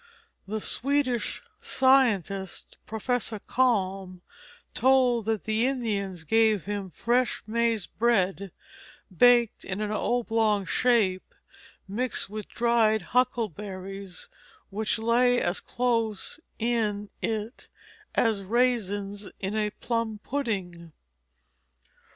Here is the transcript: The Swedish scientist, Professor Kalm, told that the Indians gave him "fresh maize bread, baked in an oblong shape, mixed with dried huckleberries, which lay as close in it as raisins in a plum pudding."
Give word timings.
The 0.47 0.61
Swedish 0.61 1.43
scientist, 1.61 2.79
Professor 2.87 3.37
Kalm, 3.37 4.23
told 4.73 5.25
that 5.25 5.43
the 5.43 5.67
Indians 5.67 6.23
gave 6.23 6.65
him 6.65 6.89
"fresh 6.89 7.43
maize 7.45 7.85
bread, 7.85 8.51
baked 9.15 9.63
in 9.63 9.79
an 9.79 9.91
oblong 9.91 10.65
shape, 10.65 11.35
mixed 11.87 12.31
with 12.31 12.47
dried 12.49 13.03
huckleberries, 13.13 14.27
which 14.71 14.97
lay 14.97 15.39
as 15.39 15.59
close 15.59 16.39
in 16.57 17.11
it 17.21 17.67
as 18.15 18.41
raisins 18.41 19.29
in 19.39 19.55
a 19.55 19.69
plum 19.69 20.19
pudding." 20.23 20.93